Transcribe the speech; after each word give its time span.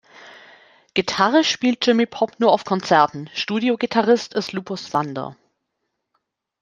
Gitarre 0.95 1.43
spielt 1.43 1.85
Jimmy 1.85 2.07
Pop 2.07 2.39
nur 2.39 2.51
auf 2.53 2.63
Konzerten, 2.63 3.29
Studiogitarrist 3.35 4.33
ist 4.33 4.51
Lupus 4.51 4.89
Thunder. 4.89 5.35